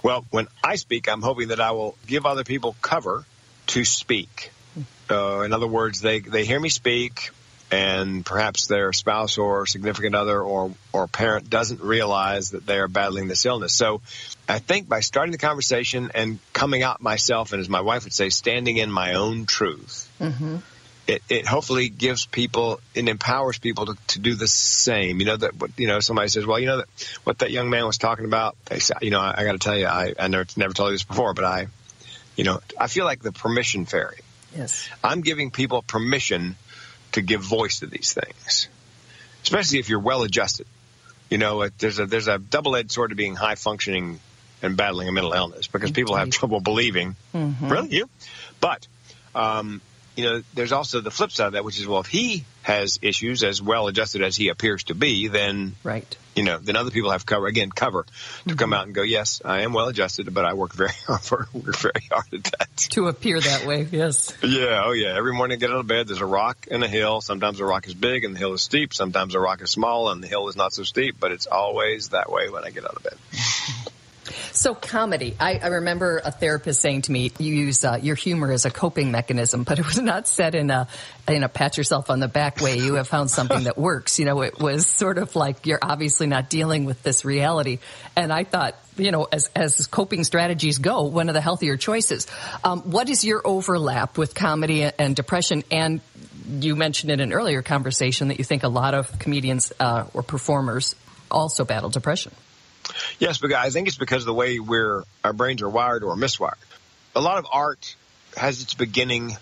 Well, 0.04 0.25
when 0.30 0.48
I 0.63 0.75
speak, 0.75 1.10
I'm 1.10 1.22
hoping 1.22 1.48
that 1.48 1.60
I 1.60 1.72
will 1.72 1.98
give 2.06 2.25
other 2.25 2.44
people 2.44 2.75
cover 2.82 3.25
to 3.68 3.86
speak. 3.86 4.51
Uh, 5.10 5.42
in 5.42 5.54
other 5.54 5.68
words, 5.68 6.01
they, 6.01 6.20
they 6.20 6.46
hear 6.46 6.60
me 6.60 6.70
speak, 6.70 7.32
and 7.72 8.25
perhaps 8.25 8.67
their 8.67 8.93
spouse 8.93 9.38
or 9.38 9.65
significant 9.65 10.15
other 10.15 10.39
or, 10.41 10.72
or 10.93 11.07
parent 11.07 11.50
doesn't 11.50 11.81
realize 11.81 12.51
that 12.51 12.65
they 12.65 12.77
are 12.77 12.88
battling 12.88 13.27
this 13.27 13.45
illness. 13.45 13.74
So 13.74 14.01
I 14.48 14.60
think 14.60 14.88
by 14.88 15.00
starting 15.00 15.31
the 15.31 15.39
conversation 15.39 16.12
and 16.13 16.39
coming 16.53 16.84
out 16.84 17.01
myself, 17.01 17.53
and 17.53 17.60
as 17.60 17.67
my 17.67 17.81
wife 17.81 18.03
would 18.03 18.13
say, 18.13 18.29
standing 18.29 18.77
in 18.77 18.91
my 18.91 19.15
own 19.15 19.48
truth, 19.48 20.12
mm-hmm. 20.19 20.57
it, 21.07 21.24
it 21.27 21.48
hopefully 21.48 21.89
gives 21.89 22.27
people, 22.27 22.79
it 22.93 23.10
empowers 23.10 23.57
people 23.57 23.88
to, 23.88 23.98
to 24.07 24.19
do 24.19 24.36
the 24.36 24.48
same. 24.48 25.19
You 25.19 25.25
know, 25.25 25.38
that, 25.38 25.53
you 25.77 25.88
know, 25.88 26.00
somebody 26.01 26.29
says, 26.29 26.45
well, 26.45 26.60
you 26.60 26.67
know, 26.67 26.77
that 26.77 27.19
what 27.24 27.39
that 27.39 27.50
young 27.50 27.72
man 27.72 27.86
was 27.88 27.98
talking 27.98 28.25
about, 28.25 28.55
they 28.65 28.77
say, 28.77 28.93
you 29.01 29.10
know, 29.10 29.19
I, 29.19 29.34
I 29.38 29.43
got 29.43 29.53
to 29.53 29.60
tell 29.60 29.77
you, 29.77 29.88
I, 29.88 30.13
I 30.19 30.27
never, 30.27 30.45
never 30.55 30.74
told 30.74 30.89
you 30.89 30.93
this 30.93 31.03
before, 31.03 31.34
but 31.34 31.45
I, 31.45 31.67
you 32.36 32.43
know, 32.43 32.60
I 32.79 32.88
feel 32.88 33.05
like 33.05 33.24
the 33.24 33.31
permission 33.31 33.86
fairy. 33.86 34.19
Yes. 34.55 34.88
I'm 35.03 35.22
giving 35.22 35.51
people 35.51 35.81
permission 35.81 36.55
to 37.15 37.22
give 37.22 37.41
voice 37.41 37.79
to 37.79 37.88
these 37.88 38.13
things, 38.13 38.67
especially 39.43 39.79
if 39.79 39.89
you're 39.89 40.00
well 40.00 40.24
adjusted. 40.24 40.67
You 41.29 41.38
know, 41.38 41.67
there's 41.79 41.98
a 42.00 42.05
there's 42.05 42.27
a 42.27 42.38
double 42.38 42.75
edged 42.75 42.91
sword 42.91 43.10
to 43.10 43.15
being 43.15 43.36
high 43.36 43.55
functioning 43.55 44.19
and 44.62 44.77
battling 44.77 45.07
a 45.07 45.12
mental 45.12 45.34
illness 45.34 45.67
because 45.67 45.91
people 45.91 46.15
have 46.15 46.29
trouble 46.29 46.60
believing. 46.60 47.15
Mm-hmm. 47.34 47.69
Really, 47.69 47.95
you? 47.95 48.10
But 48.60 48.88
um, 49.34 49.81
you 50.15 50.25
know, 50.25 50.43
there's 50.53 50.72
also 50.72 51.01
the 51.01 51.12
flip 51.12 51.31
side 51.31 51.48
of 51.48 51.53
that, 51.53 51.63
which 51.63 51.79
is 51.79 51.88
well, 51.88 52.01
if 52.01 52.07
he 52.07 52.45
has 52.65 52.98
issues 53.03 53.43
as 53.43 53.62
well 53.62 53.86
adjusted 53.88 54.24
as 54.24 54.36
he 54.36 54.50
appears 54.50 54.86
to 54.86 54.95
be, 54.95 55.27
then 55.27 55.75
right. 55.84 56.17
You 56.36 56.43
know, 56.43 56.57
then 56.57 56.75
other 56.75 56.89
people 56.89 57.12
have 57.12 57.24
cover 57.24 57.45
again 57.45 57.69
cover 57.69 58.03
to 58.03 58.10
mm-hmm. 58.10 58.57
come 58.57 58.74
out 58.74 58.88
and 58.88 58.95
go, 58.95 59.03
yes, 59.03 59.39
I 59.45 59.62
am 59.62 59.72
well 59.72 59.88
adjusted, 59.88 60.34
but 60.34 60.45
I 60.45 60.53
work 60.53 60.74
very 60.74 60.89
hard, 61.07 61.53
work 61.53 61.77
very 61.77 62.03
hard 62.12 62.25
at 62.34 62.43
that 62.43 62.77
to 62.89 63.07
appear 63.07 63.39
that 63.39 63.67
way. 63.67 63.88
Yes. 63.91 64.36
Yeah. 64.41 64.81
Oh 64.84 64.93
yeah. 64.93 65.15
Every 65.15 65.31
morning 65.34 65.57
I 65.57 65.60
get 65.60 65.69
out 65.69 65.77
of 65.77 65.88
bed, 65.88 66.07
there's 66.07 66.22
a 66.22 66.25
rock 66.25 66.67
and 66.72 66.84
a 66.84 66.88
hill. 66.88 67.22
Sometimes 67.22 67.60
the 67.60 67.65
rock 67.65 67.86
is 67.88 67.93
big 67.93 68.24
and 68.24 68.34
the 68.34 68.39
hill 68.39 68.53
is 68.53 68.63
steep. 68.63 68.95
Sometimes 68.95 69.34
the 69.34 69.39
rock 69.39 69.62
is 69.62 69.69
small 69.69 70.10
and 70.10 70.24
the 70.24 70.27
hill 70.27 70.50
is 70.50 70.55
not 70.55 70.74
so 70.74 70.81
steep, 70.81 71.17
but 71.19 71.31
it's 71.31 71.45
always 71.45 72.10
that 72.10 72.31
way 72.31 72.50
when 72.50 72.65
I 72.65 72.72
get 72.72 72.84
out 72.84 72.95
of 72.95 73.03
bed. 73.03 73.17
So 74.55 74.74
comedy. 74.74 75.35
I, 75.38 75.59
I, 75.62 75.67
remember 75.67 76.21
a 76.24 76.31
therapist 76.31 76.79
saying 76.79 77.03
to 77.03 77.12
me, 77.12 77.31
"You 77.38 77.53
use 77.53 77.83
uh, 77.83 78.00
your 78.01 78.15
humor 78.15 78.51
as 78.53 78.63
a 78.63 78.71
coping 78.71 79.12
mechanism," 79.12 79.63
but 79.65 79.79
it 79.79 79.85
was 79.85 80.00
not 80.00 80.29
said 80.29 80.55
in 80.55 80.69
a 80.69 80.88
in 81.27 81.43
a 81.43 81.50
pat 81.50 81.77
yourself 81.77 82.09
on 82.09 82.21
the 82.21 82.29
back 82.29 82.62
way. 82.62 82.77
You 82.77 82.95
have 82.95 83.07
found 83.07 83.29
something 83.29 83.65
that 83.65 83.77
works. 83.77 84.17
You 84.17 84.24
know, 84.24 84.41
it 84.41 84.57
was 84.57 84.88
sort 84.88 85.17
of 85.17 85.35
like 85.35 85.65
you're 85.65 85.79
obviously 85.81 86.27
not 86.27 86.50
dealing 86.50 86.85
with 86.85 87.03
this 87.03 87.25
reality. 87.25 87.79
And 88.15 88.31
I 88.31 88.45
thought, 88.45 88.75
you 88.97 89.12
know, 89.12 89.27
as 89.29 89.50
as 89.55 89.88
coping 89.88 90.24
strategies 90.24 90.77
go, 90.77 91.03
one 91.03 91.27
of 91.27 91.33
the 91.33 91.41
healthier 91.41 91.75
choices. 91.75 92.25
Um, 92.63 92.79
what 92.83 93.09
is 93.09 93.25
your 93.25 93.41
overlap 93.45 94.17
with 94.17 94.33
comedy 94.35 94.83
and 94.83 95.17
depression? 95.17 95.63
And 95.69 96.00
you 96.47 96.77
mentioned 96.77 97.12
in 97.12 97.19
an 97.19 97.33
earlier 97.33 97.62
conversation 97.62 98.29
that 98.29 98.39
you 98.39 98.45
think 98.45 98.63
a 98.63 98.69
lot 98.69 98.93
of 98.93 99.19
comedians 99.19 99.74
uh, 99.81 100.05
or 100.13 100.24
performers 100.24 100.95
also 101.29 101.65
battle 101.65 101.89
depression. 101.89 102.31
Yes, 103.20 103.38
but 103.38 103.54
I 103.54 103.70
think 103.70 103.88
it's 103.88 103.98
because 103.98 104.24
of 104.24 104.28
the 104.28 104.34
way 104.34 104.60
we're 104.60 105.04
our 105.24 105.34
brains 105.34 105.62
are 105.62 105.70
wired 105.70 106.04
or 106.04 106.16
miswired. 106.16 106.54
A 107.16 107.22
lot 107.22 107.38
of 107.38 107.46
art 107.52 107.96
has 108.36 108.62
its 108.62 108.74
beginning 108.74 109.38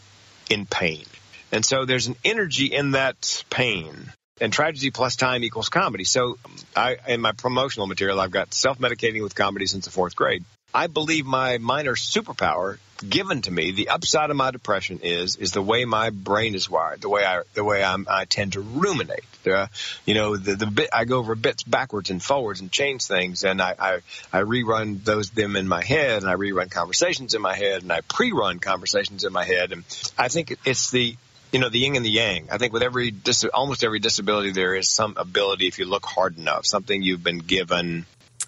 in 0.49 0.65
pain. 0.65 1.05
And 1.51 1.65
so 1.65 1.85
there's 1.85 2.07
an 2.07 2.15
energy 2.23 2.65
in 2.65 2.91
that 2.91 3.43
pain. 3.49 4.11
And 4.41 4.51
tragedy 4.51 4.89
plus 4.89 5.15
time 5.15 5.43
equals 5.43 5.69
comedy. 5.69 6.03
So 6.03 6.37
I 6.75 6.97
in 7.07 7.21
my 7.21 7.31
promotional 7.31 7.87
material 7.87 8.19
I've 8.19 8.31
got 8.31 8.53
self-medicating 8.53 9.21
with 9.21 9.35
comedy 9.35 9.67
since 9.67 9.85
the 9.85 9.91
4th 9.91 10.15
grade. 10.15 10.43
I 10.73 10.87
believe 10.87 11.25
my 11.25 11.59
minor 11.59 11.93
superpower 11.93 12.77
given 13.09 13.41
to 13.43 13.51
me, 13.51 13.71
the 13.71 13.89
upside 13.89 14.29
of 14.29 14.35
my 14.35 14.51
depression 14.51 14.99
is 15.03 15.35
is 15.35 15.51
the 15.51 15.61
way 15.61 15.85
my 15.85 16.09
brain 16.09 16.55
is 16.55 16.69
wired, 16.69 17.01
the 17.01 17.09
way 17.09 17.25
I 17.25 17.41
the 17.53 17.63
way 17.63 17.83
I'm, 17.83 18.07
I 18.09 18.25
tend 18.25 18.53
to 18.53 18.61
ruminate. 18.61 19.23
The, 19.43 19.69
you 20.05 20.13
know, 20.13 20.37
the 20.37 20.55
the 20.55 20.65
bit 20.65 20.89
I 20.93 21.05
go 21.05 21.19
over 21.19 21.35
bits 21.35 21.63
backwards 21.63 22.09
and 22.09 22.21
forwards 22.21 22.61
and 22.61 22.71
change 22.71 23.05
things, 23.05 23.43
and 23.43 23.61
I, 23.61 23.75
I 23.77 23.93
I 24.31 24.41
rerun 24.41 25.03
those 25.03 25.29
them 25.31 25.55
in 25.55 25.67
my 25.67 25.83
head, 25.83 26.21
and 26.21 26.31
I 26.31 26.35
rerun 26.35 26.71
conversations 26.71 27.33
in 27.33 27.41
my 27.41 27.55
head, 27.55 27.81
and 27.81 27.91
I 27.91 28.01
pre-run 28.01 28.59
conversations 28.59 29.23
in 29.23 29.33
my 29.33 29.43
head, 29.43 29.71
and 29.71 29.83
I 30.17 30.27
think 30.27 30.57
it's 30.65 30.91
the 30.91 31.15
you 31.51 31.59
know 31.59 31.69
the 31.69 31.79
yin 31.79 31.95
and 31.95 32.05
the 32.05 32.09
yang. 32.09 32.47
I 32.51 32.57
think 32.57 32.73
with 32.73 32.83
every 32.83 33.11
dis- 33.11 33.45
almost 33.45 33.83
every 33.83 33.99
disability, 33.99 34.51
there 34.51 34.75
is 34.75 34.89
some 34.89 35.15
ability 35.17 35.67
if 35.67 35.79
you 35.79 35.85
look 35.85 36.05
hard 36.05 36.37
enough, 36.37 36.65
something 36.65 37.01
you've 37.01 37.23
been 37.23 37.39
given. 37.39 38.05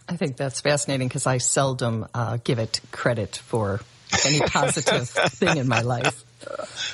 I 0.07 0.17
think 0.17 0.37
that's 0.37 0.61
fascinating 0.61 1.07
because 1.07 1.25
I 1.25 1.39
seldom 1.39 2.07
uh, 2.13 2.37
give 2.43 2.59
it 2.59 2.79
credit 2.91 3.37
for 3.37 3.81
any 4.25 4.39
positive 4.39 5.09
thing 5.09 5.57
in 5.57 5.67
my 5.67 5.81
life. 5.81 6.23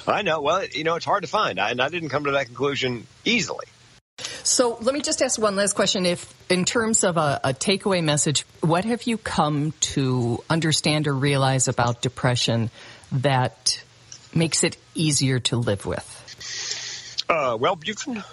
I 0.08 0.22
know. 0.22 0.42
Well, 0.42 0.66
you 0.66 0.84
know, 0.84 0.96
it's 0.96 1.06
hard 1.06 1.24
to 1.24 1.30
find, 1.30 1.60
and 1.60 1.82
I 1.82 1.90
didn't 1.90 2.10
come 2.10 2.26
to 2.26 2.32
that 2.32 2.46
conclusion 2.46 3.06
easily. 3.26 3.66
So 4.44 4.78
let 4.82 4.94
me 4.94 5.02
just 5.02 5.22
ask 5.22 5.40
one 5.40 5.56
last 5.56 5.74
question. 5.74 6.06
If, 6.06 6.34
in 6.50 6.66
terms 6.66 7.04
of 7.04 7.18
a, 7.18 7.40
a, 7.44 7.54
takeaway 7.54 8.04
message, 8.04 8.46
what 8.62 8.86
have 8.86 9.04
you 9.04 9.18
come 9.18 9.74
to 9.82 10.44
understand 10.50 11.08
or 11.08 11.14
realize 11.14 11.68
about 11.68 12.02
depression 12.02 12.70
that 13.12 13.84
makes 14.34 14.64
it 14.64 14.78
easier 14.96 15.40
to 15.40 15.58
live 15.58 15.86
with? 15.86 17.26
Uh, 17.30 17.58
Wellbutrin. 17.58 18.24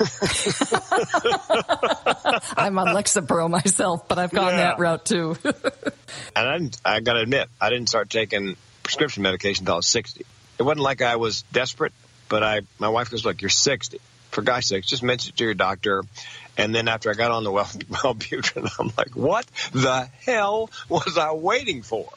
I'm 2.56 2.78
on 2.78 2.88
Lexapro 2.88 3.50
myself, 3.50 4.08
but 4.08 4.18
I've 4.18 4.30
gone 4.30 4.52
yeah. 4.52 4.56
that 4.56 4.78
route 4.78 5.04
too. 5.04 5.36
and 5.44 6.78
I, 6.84 6.96
I 6.96 7.00
got 7.00 7.14
to 7.14 7.20
admit, 7.20 7.48
I 7.60 7.68
didn't 7.68 7.88
start 7.88 8.08
taking 8.08 8.56
prescription 8.82 9.22
medication 9.22 9.64
until 9.64 9.74
I 9.74 9.76
was 9.76 9.88
60. 9.88 10.24
It 10.58 10.62
wasn't 10.62 10.80
like 10.80 11.02
I 11.02 11.16
was 11.16 11.42
desperate, 11.52 11.92
but 12.30 12.42
I, 12.42 12.62
my 12.78 12.88
wife 12.88 13.10
goes, 13.10 13.26
look, 13.26 13.42
you're 13.42 13.50
60. 13.50 14.00
For 14.30 14.42
God's 14.42 14.68
sakes, 14.68 14.86
just 14.86 15.02
mention 15.02 15.30
it 15.30 15.36
to 15.38 15.44
your 15.44 15.54
doctor. 15.54 16.04
And 16.56 16.74
then 16.74 16.88
after 16.88 17.10
I 17.10 17.14
got 17.14 17.30
on 17.30 17.44
the 17.44 17.50
well, 17.50 17.64
Wellbutrin, 17.66 18.70
I'm 18.78 18.92
like, 18.96 19.16
what 19.16 19.44
the 19.72 20.08
hell 20.24 20.70
was 20.88 21.18
I 21.18 21.32
waiting 21.32 21.82
for? 21.82 22.08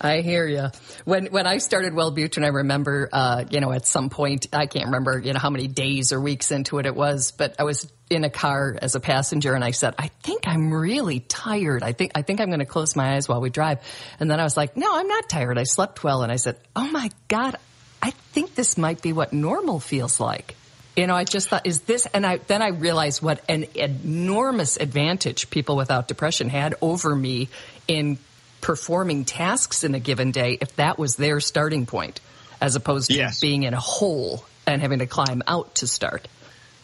I 0.00 0.20
hear 0.20 0.46
you. 0.46 0.68
When 1.04 1.26
when 1.26 1.46
I 1.46 1.58
started 1.58 1.92
Wellbutrin, 1.92 2.44
I 2.44 2.48
remember, 2.48 3.08
uh, 3.12 3.44
you 3.50 3.60
know, 3.60 3.72
at 3.72 3.86
some 3.86 4.10
point, 4.10 4.46
I 4.52 4.66
can't 4.66 4.86
remember, 4.86 5.18
you 5.18 5.32
know, 5.32 5.40
how 5.40 5.50
many 5.50 5.66
days 5.66 6.12
or 6.12 6.20
weeks 6.20 6.50
into 6.50 6.78
it 6.78 6.86
it 6.86 6.94
was, 6.94 7.32
but 7.32 7.56
I 7.58 7.64
was 7.64 7.90
in 8.08 8.24
a 8.24 8.30
car 8.30 8.76
as 8.80 8.94
a 8.94 9.00
passenger, 9.00 9.54
and 9.54 9.64
I 9.64 9.72
said, 9.72 9.94
I 9.98 10.08
think 10.22 10.46
I'm 10.46 10.72
really 10.72 11.20
tired. 11.20 11.82
I 11.82 11.92
think 11.92 12.12
I 12.14 12.22
think 12.22 12.40
I'm 12.40 12.48
going 12.48 12.60
to 12.60 12.66
close 12.66 12.94
my 12.94 13.14
eyes 13.14 13.28
while 13.28 13.40
we 13.40 13.50
drive. 13.50 13.80
And 14.20 14.30
then 14.30 14.38
I 14.38 14.44
was 14.44 14.56
like, 14.56 14.76
No, 14.76 14.86
I'm 14.90 15.08
not 15.08 15.28
tired. 15.28 15.58
I 15.58 15.64
slept 15.64 16.04
well, 16.04 16.22
and 16.22 16.30
I 16.30 16.36
said, 16.36 16.56
Oh 16.76 16.88
my 16.88 17.10
God, 17.26 17.56
I 18.00 18.10
think 18.10 18.54
this 18.54 18.78
might 18.78 19.02
be 19.02 19.12
what 19.12 19.32
normal 19.32 19.80
feels 19.80 20.20
like. 20.20 20.54
You 20.96 21.06
know, 21.06 21.14
I 21.14 21.22
just 21.22 21.48
thought, 21.48 21.64
is 21.64 21.82
this? 21.82 22.06
And 22.12 22.26
I 22.26 22.38
then 22.38 22.62
I 22.62 22.68
realized 22.68 23.22
what 23.22 23.40
an 23.48 23.66
enormous 23.74 24.76
advantage 24.76 25.50
people 25.50 25.76
without 25.76 26.08
depression 26.08 26.48
had 26.48 26.74
over 26.80 27.14
me 27.14 27.48
in 27.86 28.18
performing 28.60 29.24
tasks 29.24 29.84
in 29.84 29.94
a 29.94 30.00
given 30.00 30.30
day 30.30 30.58
if 30.60 30.76
that 30.76 30.98
was 30.98 31.16
their 31.16 31.40
starting 31.40 31.86
point, 31.86 32.20
as 32.60 32.76
opposed 32.76 33.10
to 33.10 33.16
yes. 33.16 33.40
being 33.40 33.62
in 33.62 33.74
a 33.74 33.80
hole 33.80 34.44
and 34.66 34.82
having 34.82 34.98
to 34.98 35.06
climb 35.06 35.42
out 35.46 35.76
to 35.76 35.86
start. 35.86 36.28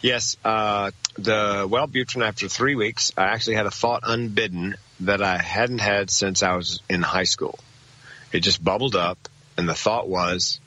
Yes, 0.01 0.37
uh, 0.45 0.91
the 1.17 1.67
Wellbutrin 1.69 2.27
after 2.27 2.49
three 2.49 2.75
weeks, 2.75 3.13
I 3.17 3.25
actually 3.25 3.57
had 3.57 3.67
a 3.67 3.71
thought 3.71 4.03
unbidden 4.05 4.77
that 5.01 5.23
I 5.23 5.39
hadn't 5.39 5.81
had 5.81 6.11
since 6.11 6.43
I 6.43 6.57
was 6.57 6.83
in 6.91 7.03
high 7.03 7.25
school. 7.25 7.59
It 8.33 8.41
just 8.41 8.63
bubbled 8.63 8.97
up, 8.97 9.29
and 9.57 9.69
the 9.69 9.75
thought 9.75 10.09
was, 10.09 10.61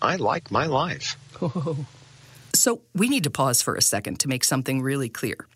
I 0.00 0.16
like 0.16 0.50
my 0.50 0.66
life. 0.66 1.16
So 2.54 2.80
we 2.94 3.08
need 3.08 3.24
to 3.24 3.30
pause 3.30 3.62
for 3.62 3.74
a 3.74 3.82
second 3.82 4.20
to 4.20 4.28
make 4.28 4.44
something 4.44 4.80
really 4.80 5.08
clear. 5.08 5.46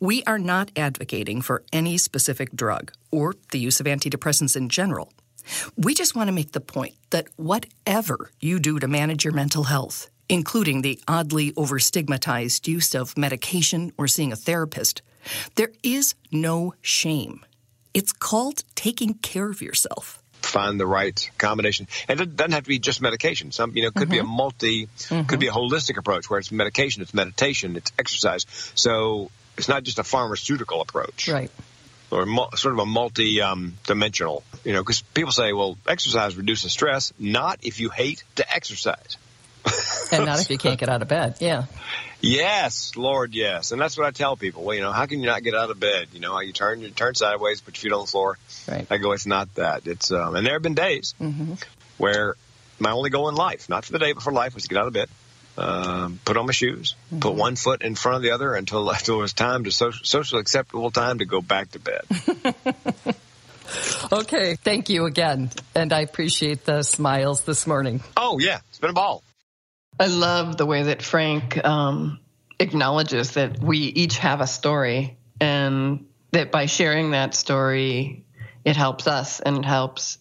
We 0.00 0.22
are 0.24 0.38
not 0.38 0.70
advocating 0.76 1.42
for 1.42 1.62
any 1.72 1.98
specific 1.98 2.52
drug 2.52 2.92
or 3.10 3.34
the 3.50 3.58
use 3.58 3.80
of 3.80 3.86
antidepressants 3.86 4.56
in 4.56 4.68
general. 4.68 5.12
We 5.76 5.94
just 5.94 6.16
want 6.16 6.28
to 6.28 6.32
make 6.32 6.52
the 6.52 6.60
point 6.60 6.94
that 7.10 7.28
whatever 7.36 8.30
you 8.40 8.58
do 8.58 8.78
to 8.78 8.88
manage 8.88 9.24
your 9.24 9.34
mental 9.34 9.64
health, 9.64 10.10
including 10.28 10.82
the 10.82 10.98
oddly 11.06 11.52
overstigmatized 11.52 12.66
use 12.66 12.94
of 12.94 13.16
medication 13.18 13.92
or 13.98 14.08
seeing 14.08 14.32
a 14.32 14.36
therapist, 14.36 15.02
there 15.56 15.72
is 15.82 16.14
no 16.32 16.74
shame. 16.80 17.44
It's 17.92 18.12
called 18.12 18.64
taking 18.74 19.14
care 19.14 19.50
of 19.50 19.62
yourself 19.62 20.20
find 20.44 20.78
the 20.78 20.86
right 20.86 21.30
combination. 21.38 21.88
And 22.06 22.20
it 22.20 22.36
doesn't 22.36 22.52
have 22.52 22.64
to 22.64 22.68
be 22.68 22.78
just 22.78 23.00
medication. 23.00 23.50
Some, 23.50 23.76
you 23.76 23.82
know, 23.82 23.90
could 23.90 24.02
mm-hmm. 24.02 24.10
be 24.10 24.18
a 24.18 24.22
mm-hmm. 24.22 24.36
multi, 24.36 24.86
mm-hmm. 24.86 25.26
could 25.26 25.40
be 25.40 25.48
a 25.48 25.52
holistic 25.52 25.96
approach 25.96 26.28
where 26.28 26.38
it's 26.38 26.52
medication, 26.52 27.02
it's 27.02 27.14
meditation, 27.14 27.76
it's 27.76 27.92
exercise. 27.98 28.46
So 28.74 29.30
it's 29.56 29.68
not 29.68 29.82
just 29.82 29.98
a 29.98 30.04
pharmaceutical 30.04 30.80
approach. 30.80 31.28
Right. 31.28 31.50
Or 32.10 32.26
sort 32.56 32.74
of 32.74 32.78
a 32.78 32.86
multi-dimensional, 32.86 34.36
um, 34.36 34.60
you 34.62 34.72
know, 34.72 34.82
because 34.82 35.02
people 35.02 35.32
say, 35.32 35.52
well, 35.52 35.76
exercise 35.86 36.36
reduces 36.36 36.72
stress. 36.72 37.12
Not 37.18 37.58
if 37.62 37.80
you 37.80 37.88
hate 37.88 38.22
to 38.36 38.54
exercise. 38.54 39.16
and 40.12 40.26
not 40.26 40.40
if 40.40 40.50
you 40.50 40.58
can't 40.58 40.78
get 40.78 40.88
out 40.88 41.02
of 41.02 41.08
bed. 41.08 41.36
Yeah. 41.40 41.64
Yes, 42.20 42.96
Lord, 42.96 43.34
yes. 43.34 43.72
And 43.72 43.80
that's 43.80 43.98
what 43.98 44.06
I 44.06 44.10
tell 44.10 44.36
people. 44.36 44.62
Well, 44.64 44.74
you 44.74 44.82
know, 44.82 44.92
how 44.92 45.06
can 45.06 45.20
you 45.20 45.26
not 45.26 45.42
get 45.42 45.54
out 45.54 45.70
of 45.70 45.78
bed? 45.78 46.08
You 46.12 46.20
know, 46.20 46.38
you 46.40 46.52
turn 46.52 46.80
you 46.80 46.90
turn 46.90 47.14
sideways, 47.14 47.60
put 47.60 47.76
your 47.76 47.90
feet 47.90 47.94
on 47.94 48.02
the 48.02 48.10
floor. 48.10 48.38
Right. 48.68 48.86
I 48.90 48.96
go, 48.98 49.12
it's 49.12 49.26
not 49.26 49.54
that. 49.56 49.86
It's 49.86 50.10
um, 50.10 50.34
and 50.34 50.46
there 50.46 50.54
have 50.54 50.62
been 50.62 50.74
days 50.74 51.14
mm-hmm. 51.20 51.54
where 51.98 52.36
my 52.78 52.92
only 52.92 53.10
goal 53.10 53.28
in 53.28 53.34
life, 53.34 53.68
not 53.68 53.84
for 53.84 53.92
the 53.92 53.98
day, 53.98 54.12
but 54.12 54.22
for 54.22 54.32
life, 54.32 54.54
was 54.54 54.64
to 54.64 54.68
get 54.68 54.78
out 54.78 54.86
of 54.86 54.92
bed, 54.92 55.08
um, 55.56 56.18
put 56.24 56.36
on 56.36 56.46
my 56.46 56.52
shoes, 56.52 56.94
mm-hmm. 57.06 57.20
put 57.20 57.34
one 57.34 57.56
foot 57.56 57.82
in 57.82 57.94
front 57.94 58.16
of 58.16 58.22
the 58.22 58.32
other 58.32 58.54
until, 58.54 58.88
until 58.90 59.16
it 59.16 59.22
was 59.22 59.32
time 59.32 59.64
to 59.64 59.70
so, 59.70 59.90
social 59.90 60.38
acceptable 60.38 60.90
time 60.90 61.18
to 61.18 61.24
go 61.24 61.40
back 61.40 61.70
to 61.72 61.78
bed. 61.78 62.02
okay, 64.12 64.56
thank 64.56 64.88
you 64.88 65.06
again, 65.06 65.50
and 65.74 65.92
I 65.92 66.00
appreciate 66.00 66.64
the 66.64 66.82
smiles 66.82 67.42
this 67.42 67.66
morning. 67.66 68.02
Oh 68.16 68.38
yeah, 68.38 68.60
it's 68.68 68.78
been 68.78 68.90
a 68.90 68.94
ball. 68.94 69.22
I 69.98 70.06
love 70.06 70.56
the 70.56 70.66
way 70.66 70.84
that 70.84 71.02
Frank 71.02 71.64
um, 71.64 72.18
acknowledges 72.58 73.32
that 73.32 73.60
we 73.60 73.78
each 73.78 74.18
have 74.18 74.40
a 74.40 74.46
story, 74.46 75.16
and 75.40 76.06
that 76.32 76.50
by 76.50 76.66
sharing 76.66 77.12
that 77.12 77.34
story, 77.34 78.24
it 78.64 78.76
helps 78.76 79.06
us 79.06 79.40
and 79.40 79.58
it 79.58 79.64
helps 79.64 80.18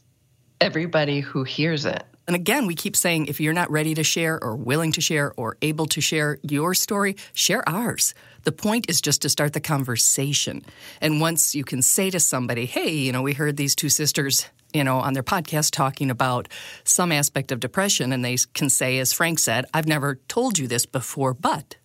everybody 0.62 1.22
who 1.22 1.44
hears 1.44 1.86
it. 1.86 2.04
And 2.28 2.36
again, 2.36 2.68
we 2.68 2.76
keep 2.76 2.96
saying 2.96 3.26
if 3.26 3.42
you're 3.42 3.54
not 3.54 3.70
ready 3.70 3.94
to 3.96 4.04
share 4.04 4.42
or 4.42 4.56
willing 4.56 4.94
to 4.94 5.02
share 5.02 5.34
or 5.36 5.58
able 5.62 5.88
to 5.88 6.00
share 6.00 6.38
your 6.42 6.74
story, 6.74 7.18
share 7.34 7.68
ours. 7.68 8.14
The 8.44 8.52
point 8.52 8.90
is 8.90 9.02
just 9.02 9.22
to 9.24 9.30
start 9.30 9.54
the 9.54 9.60
conversation. 9.60 10.64
And 11.02 11.20
once 11.20 11.54
you 11.54 11.64
can 11.64 11.82
say 11.82 12.10
to 12.10 12.20
somebody, 12.20 12.66
hey, 12.66 12.92
you 12.92 13.12
know, 13.12 13.22
we 13.22 13.34
heard 13.34 13.58
these 13.58 13.76
two 13.76 13.90
sisters, 13.90 14.48
you 14.74 14.84
know, 14.84 15.00
on 15.00 15.14
their 15.14 15.24
podcast 15.24 15.72
talking 15.72 16.10
about 16.10 16.48
some 16.86 17.12
aspect 17.12 17.52
of 17.52 17.60
depression, 17.60 18.14
and 18.14 18.24
they 18.24 18.38
can 18.54 18.70
say, 18.70 19.00
as 19.00 19.12
Frank 19.12 19.40
said, 19.40 19.66
I've 19.74 19.88
never 19.88 20.16
told 20.28 20.58
you 20.58 20.68
this 20.68 20.86
before, 20.86 21.34
but. 21.34 21.76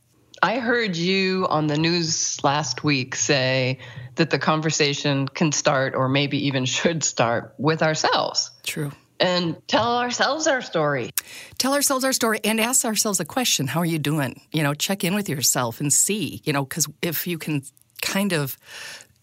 I 0.40 0.59
heard 0.61 0.97
you 0.97 1.49
on 1.49 1.66
the 1.66 1.76
news 1.76 2.42
last 2.45 2.85
week 2.85 3.16
say 3.16 3.78
that 4.14 4.30
the 4.30 4.38
conversation 4.38 5.26
can 5.26 5.50
start, 5.50 5.97
or 5.97 6.09
maybe 6.09 6.47
even 6.47 6.64
should 6.64 7.02
start, 7.02 7.54
with 7.59 7.83
ourselves. 7.83 8.52
True 8.62 8.92
and 9.20 9.56
tell 9.68 9.98
ourselves 9.98 10.46
our 10.46 10.60
story. 10.60 11.10
Tell 11.58 11.75
ourselves 11.75 12.04
our 12.04 12.12
story 12.12 12.40
and 12.44 12.60
ask 12.60 12.84
ourselves 12.84 13.20
a 13.20 13.25
question 13.25 13.66
How 13.66 13.80
are 13.80 13.87
you 13.87 13.98
doing? 13.98 14.40
You 14.52 14.62
know, 14.62 14.75
check 14.75 15.04
in 15.04 15.14
with 15.14 15.28
yourself 15.28 15.80
and 15.80 15.92
see, 15.92 16.40
you 16.44 16.52
know, 16.52 16.64
because 16.64 16.87
if 17.02 17.26
you 17.26 17.38
can 17.38 17.62
kind 18.02 18.32
of 18.32 18.56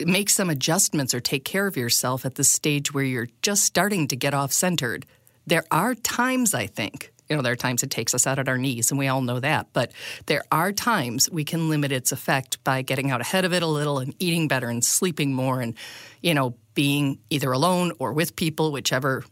make 0.05 0.29
some 0.29 0.49
adjustments 0.49 1.13
or 1.13 1.19
take 1.19 1.45
care 1.45 1.67
of 1.67 1.77
yourself 1.77 2.25
at 2.25 2.35
the 2.35 2.43
stage 2.43 2.93
where 2.93 3.03
you're 3.03 3.29
just 3.41 3.63
starting 3.63 4.07
to 4.09 4.15
get 4.15 4.33
off 4.33 4.51
centered, 4.51 5.05
there 5.47 5.63
are 5.71 5.95
times, 5.95 6.53
I 6.53 6.67
think. 6.67 7.11
You 7.29 7.35
know, 7.35 7.41
there 7.41 7.53
are 7.53 7.57
times 7.57 7.81
it 7.81 7.89
takes 7.89 8.13
us 8.13 8.27
out 8.27 8.37
at 8.37 8.47
our 8.47 8.57
knees, 8.57 8.91
and 8.91 8.99
we 8.99 9.07
all 9.07 9.21
know 9.21 9.39
that. 9.39 9.67
But 9.73 9.91
there 10.27 10.43
are 10.51 10.71
times 10.71 11.29
we 11.31 11.43
can 11.43 11.69
limit 11.69 11.91
its 11.91 12.11
effect 12.11 12.63
by 12.63 12.83
getting 12.83 13.09
out 13.09 13.21
ahead 13.21 13.45
of 13.45 13.53
it 13.53 13.63
a 13.63 13.67
little 13.67 13.97
and 13.97 14.13
eating 14.19 14.47
better 14.47 14.69
and 14.69 14.83
sleeping 14.83 15.33
more 15.33 15.59
and, 15.59 15.73
you 16.21 16.35
know, 16.35 16.55
being 16.75 17.17
either 17.31 17.51
alone 17.51 17.93
or 17.97 18.13
with 18.13 18.35
people, 18.35 18.71
whichever 18.71 19.23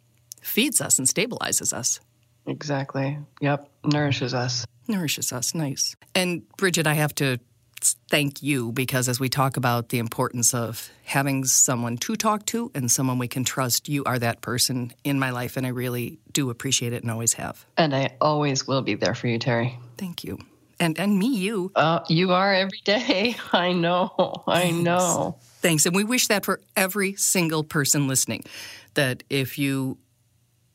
feeds 0.44 0.82
us 0.82 1.00
and 1.00 1.08
stabilizes 1.08 1.74
us. 1.74 2.00
Exactly. 2.46 3.18
Yep. 3.42 3.70
Nourishes 3.86 4.34
us. 4.34 4.66
Nourishes 4.88 5.32
us. 5.32 5.56
Nice. 5.56 5.96
And 6.14 6.48
Bridget, 6.58 6.88
I 6.88 6.94
have 6.94 7.16
to 7.16 7.40
thank 8.10 8.42
you 8.42 8.72
because 8.72 9.10
as 9.10 9.20
we 9.20 9.30
talk 9.30 9.58
about 9.58 9.90
the 9.90 10.00
importance 10.00 10.54
of 10.54 10.90
having 11.04 11.44
someone 11.46 11.98
to 11.98 12.16
talk 12.16 12.46
to 12.48 12.72
and 12.74 12.90
someone 12.90 13.18
we 13.18 13.28
can 13.28 13.44
trust, 13.44 13.90
you 13.90 14.04
are 14.06 14.20
that 14.20 14.42
person 14.42 14.94
in 15.04 15.20
my 15.20 15.32
life. 15.32 15.58
And 15.58 15.66
I 15.66 15.70
really 15.70 16.20
do 16.32 16.50
appreciate 16.50 16.94
it 16.94 17.02
and 17.02 17.12
always 17.12 17.34
have. 17.34 17.66
And 17.78 17.96
I 17.96 18.16
always 18.22 18.68
will 18.68 18.82
be 18.82 18.96
there 18.96 19.16
for 19.16 19.28
you, 19.28 19.40
Terry. 19.40 19.78
Thank 19.98 20.24
you. 20.24 20.40
And, 20.80 21.00
and 21.00 21.18
me, 21.18 21.28
you. 21.28 21.72
Uh, 21.76 22.00
you 22.10 22.32
are 22.32 22.54
every 22.54 22.82
day. 22.84 23.36
I 23.54 23.74
know. 23.74 24.44
I 24.48 24.62
Thanks. 24.62 24.84
know. 24.84 25.38
Thanks. 25.62 25.86
And 25.86 25.96
we 25.96 26.04
wish 26.04 26.28
that 26.28 26.44
for 26.46 26.60
every 26.76 27.16
single 27.16 27.64
person 27.64 28.08
listening 28.08 28.44
that 28.96 29.24
if 29.30 29.58
you 29.58 29.98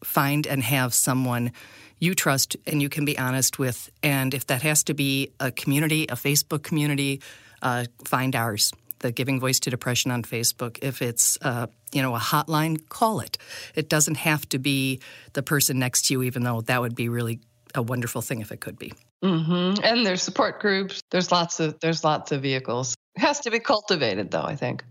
find 0.03 0.47
and 0.47 0.63
have 0.63 0.95
someone 0.95 1.53
you 1.99 2.15
trust 2.15 2.57
and 2.67 2.81
you 2.81 2.89
can 2.89 3.05
be 3.05 3.19
honest 3.19 3.59
with. 3.59 3.91
And 4.03 4.35
if 4.35 4.47
that 4.47 4.63
has 4.63 4.85
to 4.85 4.95
be 4.95 5.33
a 5.41 5.51
community, 5.51 6.05
a 6.05 6.15
Facebook 6.15 6.63
community, 6.63 7.21
uh, 7.63 7.85
find 8.05 8.37
ours. 8.37 8.73
The 9.01 9.13
Giving 9.13 9.39
Voice 9.39 9.61
to 9.61 9.71
Depression 9.71 10.11
on 10.11 10.23
Facebook. 10.23 10.79
If 10.83 11.03
it's 11.03 11.39
uh, 11.43 11.69
you 11.93 12.03
know 12.03 12.17
a 12.17 12.19
hotline, 12.19 12.89
call 12.89 13.21
it. 13.21 13.39
It 13.77 13.89
doesn't 13.89 14.17
have 14.17 14.49
to 14.49 14.59
be 14.59 15.01
the 15.35 15.43
person 15.43 15.79
next 15.79 16.07
to 16.07 16.15
you, 16.15 16.23
even 16.25 16.43
though 16.43 16.63
that 16.63 16.81
would 16.81 16.97
be 16.97 17.09
really 17.09 17.41
a 17.75 17.83
wonderful 17.83 18.23
thing 18.23 18.41
if 18.41 18.51
it 18.51 18.61
could 18.61 18.77
be. 18.77 18.93
Mm-hmm. 19.23 19.85
And 19.85 20.07
there's 20.07 20.23
support 20.23 20.61
groups. 20.61 21.01
There's 21.11 21.31
lots 21.31 21.61
of 21.61 21.79
there's 21.81 22.03
lots 22.05 22.33
of 22.33 22.43
vehicles. 22.43 22.97
It 23.17 23.21
has 23.21 23.41
to 23.41 23.51
be 23.51 23.61
cultivated, 23.61 24.31
though. 24.31 24.43
I 24.43 24.57
think 24.57 24.85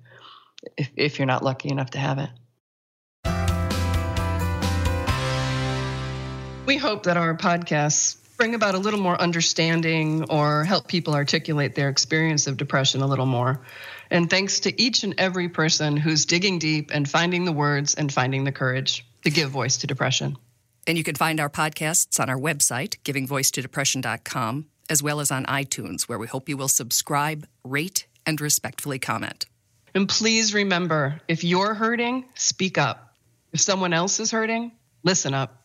if, 0.78 0.90
if 0.96 1.20
you're 1.20 1.26
not 1.26 1.44
lucky 1.44 1.70
enough 1.70 1.92
to 1.92 2.00
have 2.00 2.20
it. 2.20 2.30
We 6.68 6.76
hope 6.76 7.04
that 7.04 7.16
our 7.16 7.34
podcasts 7.34 8.18
bring 8.36 8.54
about 8.54 8.76
a 8.76 8.78
little 8.78 9.00
more 9.00 9.20
understanding 9.22 10.26
or 10.30 10.66
help 10.66 10.90
people 10.90 11.16
articulate 11.16 11.76
their 11.76 11.88
experience 11.88 12.46
of 12.46 12.58
depression 12.58 13.02
a 13.02 13.08
little 13.08 13.26
more. 13.26 13.62
And 14.12 14.30
thanks 14.30 14.60
to 14.60 14.82
each 14.82 15.06
and 15.06 15.16
every 15.18 15.48
person 15.48 15.96
who's 15.96 16.26
digging 16.26 16.60
deep 16.60 16.92
and 16.94 17.10
finding 17.10 17.46
the 17.46 17.54
words 17.54 17.96
and 17.96 18.12
finding 18.12 18.44
the 18.44 18.52
courage 18.52 19.06
to 19.24 19.30
give 19.30 19.50
voice 19.50 19.78
to 19.78 19.88
depression. 19.88 20.36
And 20.86 20.98
you 20.98 21.06
can 21.06 21.16
find 21.16 21.40
our 21.40 21.50
podcasts 21.50 22.20
on 22.20 22.30
our 22.30 22.38
website, 22.38 22.98
givingvoicetodepression.com, 23.06 24.66
as 24.90 25.02
well 25.02 25.22
as 25.22 25.32
on 25.32 25.46
iTunes, 25.46 26.04
where 26.04 26.20
we 26.20 26.28
hope 26.28 26.50
you 26.50 26.58
will 26.58 26.68
subscribe, 26.68 27.48
rate, 27.64 28.08
and 28.26 28.42
respectfully 28.42 29.00
comment. 29.00 29.46
And 29.96 30.10
please 30.10 30.54
remember 30.54 31.22
if 31.30 31.46
you're 31.46 31.74
hurting, 31.74 32.26
speak 32.36 32.78
up. 32.78 33.16
If 33.54 33.62
someone 33.62 33.94
else 33.94 34.20
is 34.20 34.32
hurting, 34.32 34.74
listen 35.06 35.34
up. 35.34 35.57